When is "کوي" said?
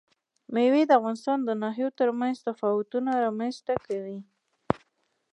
3.85-4.19